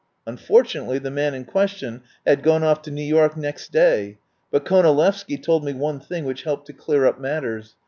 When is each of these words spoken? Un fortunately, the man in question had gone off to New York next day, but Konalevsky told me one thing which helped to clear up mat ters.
Un 0.25 0.35
fortunately, 0.35 0.97
the 0.97 1.11
man 1.11 1.35
in 1.35 1.45
question 1.45 2.01
had 2.25 2.41
gone 2.41 2.63
off 2.63 2.81
to 2.81 2.89
New 2.89 3.03
York 3.03 3.37
next 3.37 3.71
day, 3.71 4.17
but 4.49 4.65
Konalevsky 4.65 5.37
told 5.37 5.63
me 5.63 5.73
one 5.73 5.99
thing 5.99 6.25
which 6.25 6.41
helped 6.41 6.65
to 6.65 6.73
clear 6.73 7.05
up 7.05 7.19
mat 7.19 7.43
ters. 7.43 7.75